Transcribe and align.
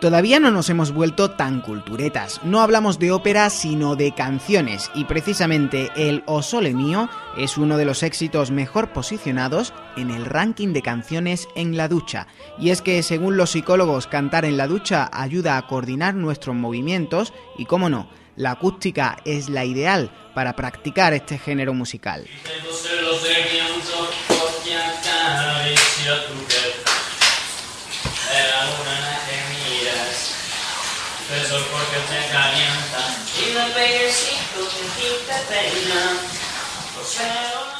Todavía 0.00 0.38
no 0.38 0.50
nos 0.50 0.68
hemos 0.68 0.92
vuelto 0.92 1.30
tan 1.30 1.62
culturetas, 1.62 2.40
no 2.44 2.60
hablamos 2.60 2.98
de 2.98 3.10
ópera 3.10 3.48
sino 3.48 3.96
de 3.96 4.12
canciones 4.12 4.90
y 4.94 5.04
precisamente 5.04 5.90
el 5.96 6.22
O 6.26 6.42
Sole 6.42 6.74
Mío 6.74 7.08
es 7.38 7.56
uno 7.56 7.78
de 7.78 7.86
los 7.86 8.02
éxitos 8.02 8.50
mejor 8.50 8.92
posicionados 8.92 9.72
en 9.96 10.10
el 10.10 10.26
ranking 10.26 10.74
de 10.74 10.82
canciones 10.82 11.48
en 11.54 11.78
la 11.78 11.88
ducha. 11.88 12.26
Y 12.58 12.68
es 12.68 12.82
que 12.82 13.02
según 13.02 13.38
los 13.38 13.52
psicólogos 13.52 14.06
cantar 14.06 14.44
en 14.44 14.58
la 14.58 14.66
ducha 14.66 15.08
ayuda 15.10 15.56
a 15.56 15.66
coordinar 15.66 16.14
nuestros 16.14 16.54
movimientos 16.54 17.32
y 17.56 17.64
cómo 17.64 17.88
no, 17.88 18.10
la 18.36 18.50
acústica 18.50 19.16
es 19.24 19.48
la 19.48 19.64
ideal 19.64 20.10
para 20.34 20.54
practicar 20.54 21.14
este 21.14 21.38
género 21.38 21.72
musical. 21.72 22.26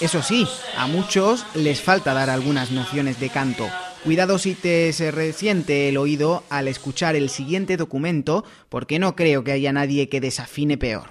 Eso 0.00 0.22
sí, 0.22 0.46
a 0.76 0.86
muchos 0.86 1.44
les 1.54 1.80
falta 1.80 2.14
dar 2.14 2.30
algunas 2.30 2.70
nociones 2.70 3.18
de 3.18 3.30
canto. 3.30 3.68
Cuidado 4.04 4.38
si 4.38 4.54
te 4.54 4.92
se 4.92 5.10
resiente 5.10 5.88
el 5.88 5.96
oído 5.96 6.44
al 6.50 6.68
escuchar 6.68 7.16
el 7.16 7.30
siguiente 7.30 7.76
documento, 7.76 8.44
porque 8.68 8.98
no 8.98 9.16
creo 9.16 9.42
que 9.42 9.52
haya 9.52 9.72
nadie 9.72 10.08
que 10.08 10.20
desafine 10.20 10.78
peor. 10.78 11.08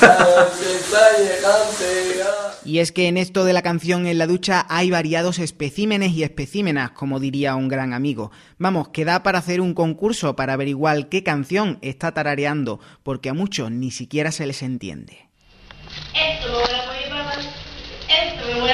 Y 2.64 2.80
es 2.80 2.90
que 2.92 3.08
en 3.08 3.16
esto 3.16 3.44
de 3.44 3.54
la 3.54 3.62
canción 3.62 4.06
en 4.06 4.18
la 4.18 4.26
ducha 4.26 4.66
hay 4.68 4.90
variados 4.90 5.38
especímenes 5.38 6.12
y 6.12 6.22
especímenas, 6.22 6.90
como 6.90 7.18
diría 7.18 7.54
un 7.54 7.68
gran 7.68 7.94
amigo. 7.94 8.30
Vamos, 8.58 8.88
que 8.88 9.06
da 9.06 9.22
para 9.22 9.38
hacer 9.38 9.62
un 9.62 9.72
concurso 9.72 10.36
para 10.36 10.52
averiguar 10.52 11.08
qué 11.08 11.22
canción 11.22 11.78
está 11.80 12.12
tarareando, 12.12 12.78
porque 13.02 13.30
a 13.30 13.34
muchos 13.34 13.70
ni 13.70 13.90
siquiera 13.90 14.32
se 14.32 14.46
les 14.46 14.62
entiende. 14.62 15.30
Esto 16.12 16.52
me 16.52 16.58
esto 18.08 18.60
me 18.60 18.72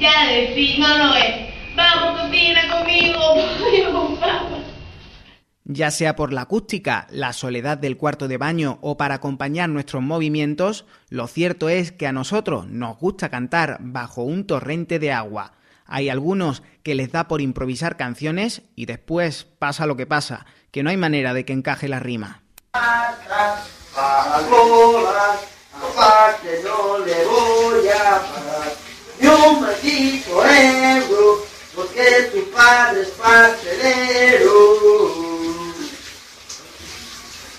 ya 0.00 0.24
no 0.78 1.06
lo 1.06 1.14
es. 1.16 1.34
Vamos, 1.74 2.20
cocina 2.20 2.68
conmigo, 2.68 3.25
ya 5.68 5.90
sea 5.90 6.14
por 6.14 6.32
la 6.32 6.42
acústica, 6.42 7.08
la 7.10 7.32
soledad 7.32 7.76
del 7.76 7.96
cuarto 7.96 8.28
de 8.28 8.38
baño 8.38 8.78
o 8.82 8.96
para 8.96 9.16
acompañar 9.16 9.68
nuestros 9.68 10.00
movimientos, 10.00 10.86
lo 11.08 11.26
cierto 11.26 11.68
es 11.68 11.90
que 11.90 12.06
a 12.06 12.12
nosotros 12.12 12.68
nos 12.68 12.96
gusta 12.98 13.30
cantar 13.30 13.78
bajo 13.80 14.22
un 14.22 14.46
torrente 14.46 15.00
de 15.00 15.10
agua. 15.12 15.54
Hay 15.84 16.08
algunos 16.08 16.62
que 16.84 16.94
les 16.94 17.10
da 17.10 17.26
por 17.26 17.40
improvisar 17.40 17.96
canciones 17.96 18.62
y 18.76 18.86
después 18.86 19.44
pasa 19.44 19.86
lo 19.86 19.96
que 19.96 20.06
pasa, 20.06 20.46
que 20.70 20.84
no 20.84 20.90
hay 20.90 20.96
manera 20.96 21.34
de 21.34 21.44
que 21.44 21.52
encaje 21.52 21.88
la 21.88 21.98
rima. 21.98 22.42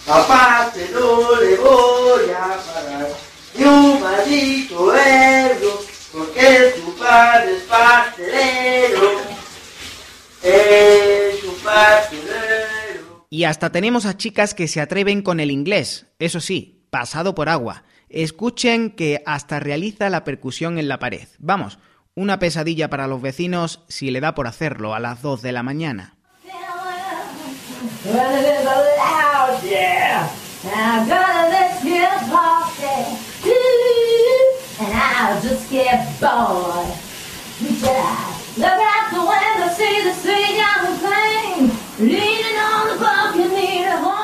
Aparte 0.07 0.90
no 0.94 1.35
le 1.41 1.57
voy 1.57 2.29
a 2.31 2.57
parar 2.57 3.09
ni 3.57 3.63
un 3.66 4.01
maldito 4.01 4.95
euro, 4.95 5.81
porque 6.13 6.73
su 6.78 6.95
padre 6.95 7.57
es 7.57 7.63
pastelero. 7.63 9.12
Es 10.41 11.40
su 11.41 11.53
pastelero. 11.62 13.25
Y 13.29 13.44
hasta 13.44 13.69
tenemos 13.72 14.06
a 14.06 14.16
chicas 14.16 14.53
que 14.53 14.69
se 14.69 14.79
atreven 14.79 15.22
con 15.22 15.41
el 15.41 15.51
inglés, 15.51 16.06
eso 16.19 16.39
sí, 16.39 16.85
pasado 16.89 17.35
por 17.35 17.50
agua. 17.50 17.84
Escuchen 18.07 18.91
que 18.91 19.22
hasta 19.25 19.59
realiza 19.59 20.09
la 20.09 20.24
percusión 20.24 20.78
en 20.78 20.88
la 20.88 21.00
pared. 21.00 21.28
Vamos, 21.39 21.79
una 22.16 22.39
pesadilla 22.39 22.89
para 22.89 23.07
los 23.07 23.22
vecinos 23.22 23.84
si 23.89 24.12
le 24.12 24.22
da 24.22 24.34
por 24.34 24.47
hacerlo 24.47 24.95
a 24.95 25.01
las 25.01 25.22
2 25.22 25.41
de 25.41 25.51
la 25.51 25.63
mañana. 25.63 26.16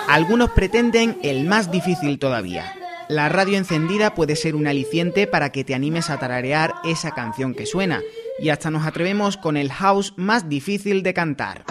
Algunos 0.08 0.52
pretenden 0.52 1.18
el 1.24 1.46
más 1.46 1.72
difícil 1.72 2.20
todavía. 2.20 2.76
La 3.10 3.30
radio 3.30 3.58
encendida 3.58 4.14
puede 4.14 4.36
ser 4.36 4.56
un 4.56 4.68
aliciente 4.68 5.28
para 5.28 5.52
que 5.52 5.64
te 5.64 5.74
animes 5.74 6.10
a 6.10 6.20
tararear 6.20 6.74
esa 6.84 7.12
canción 7.12 7.54
que 7.54 7.66
suena, 7.66 8.02
y 8.40 8.50
hasta 8.50 8.70
nos 8.72 8.86
atrevemos 8.86 9.38
con 9.38 9.58
el 9.58 9.72
house 9.72 10.14
más 10.16 10.48
difícil 10.50 11.04
de 11.04 11.14
cantar. 11.14 11.66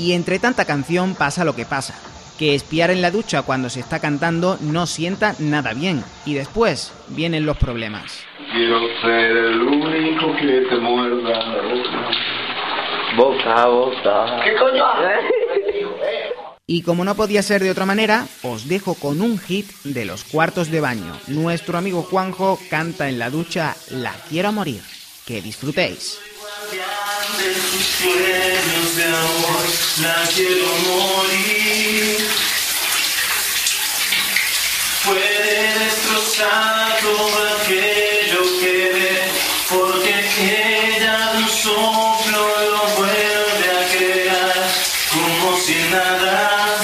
Y 0.00 0.14
entre 0.14 0.38
tanta 0.38 0.64
canción 0.64 1.14
pasa 1.14 1.44
lo 1.44 1.54
que 1.54 1.66
pasa, 1.66 1.94
que 2.38 2.54
espiar 2.54 2.90
en 2.90 3.02
la 3.02 3.10
ducha 3.10 3.42
cuando 3.42 3.68
se 3.68 3.80
está 3.80 3.98
cantando 3.98 4.56
no 4.62 4.86
sienta 4.86 5.34
nada 5.40 5.74
bien 5.74 6.02
y 6.24 6.32
después 6.32 6.90
vienen 7.08 7.44
los 7.44 7.58
problemas. 7.58 8.24
Quiero 8.50 8.80
ser 9.02 9.36
el 9.36 9.60
único 9.60 10.34
que 10.36 10.66
te 10.70 10.76
muerda 10.76 11.38
Boca, 13.14 13.66
boca. 13.66 14.40
¿Qué 14.42 14.54
coño? 14.56 14.84
Y 16.66 16.80
como 16.80 17.04
no 17.04 17.14
podía 17.14 17.42
ser 17.42 17.62
de 17.62 17.70
otra 17.70 17.84
manera, 17.84 18.26
os 18.42 18.68
dejo 18.68 18.94
con 18.94 19.20
un 19.20 19.38
hit 19.38 19.70
de 19.84 20.06
los 20.06 20.24
cuartos 20.24 20.70
de 20.70 20.80
baño. 20.80 21.12
Nuestro 21.26 21.76
amigo 21.76 22.04
Juanjo 22.04 22.58
canta 22.70 23.10
en 23.10 23.18
la 23.18 23.28
ducha 23.28 23.76
La 23.90 24.14
quiero 24.30 24.50
morir. 24.50 24.80
Que 25.26 25.42
disfrutéis 25.42 26.18
la 29.98 30.22
quiero 30.34 30.66
morir. 30.86 32.28
Puede 35.04 35.78
destrozar 35.78 36.98
todo 37.00 37.56
aquello 37.56 38.42
que 38.60 38.72
ve, 38.94 39.22
porque 39.68 40.14
ella 40.38 41.32
un 41.36 41.48
soplo 41.48 42.42
lo 42.70 42.84
vuelve 42.96 43.66
a 43.70 43.88
crear, 43.92 44.70
como 45.10 45.56
si 45.58 45.74
nada, 45.90 46.76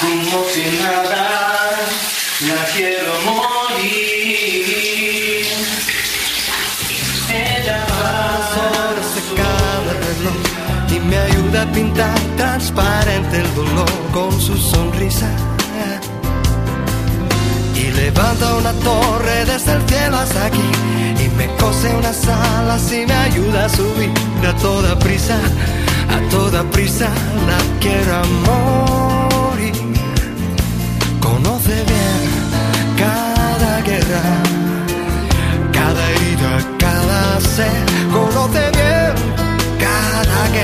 como 0.00 0.44
si 0.48 0.62
nada, 0.78 1.41
me 11.08 11.18
ayuda 11.18 11.62
a 11.62 11.72
pintar 11.72 12.18
transparente 12.36 13.40
el 13.40 13.54
dolor 13.54 13.90
con 14.12 14.40
su 14.40 14.56
sonrisa. 14.56 15.28
Y 17.74 17.90
levanta 17.90 18.54
una 18.54 18.72
torre 18.74 19.44
desde 19.44 19.72
el 19.72 19.82
cielo 19.88 20.16
hasta 20.16 20.46
aquí 20.46 20.70
y 21.24 21.28
me 21.36 21.48
cose 21.56 21.94
unas 21.94 22.26
alas 22.28 22.92
y 22.92 23.06
me 23.06 23.14
ayuda 23.14 23.64
a 23.64 23.68
subir 23.68 24.10
a 24.48 24.54
toda 24.56 24.98
prisa, 24.98 25.38
a 26.08 26.30
toda 26.30 26.62
prisa 26.70 27.08
la 27.46 27.58
quiero 27.80 28.16
amor. 28.16 29.31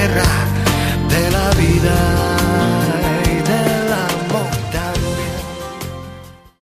guerra. 0.09 0.48